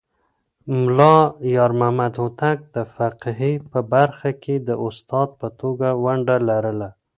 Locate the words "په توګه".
5.39-5.87